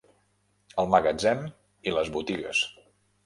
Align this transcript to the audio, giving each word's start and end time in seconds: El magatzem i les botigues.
El 0.83 0.89
magatzem 0.93 1.45
i 1.91 1.95
les 1.97 2.11
botigues. 2.17 2.63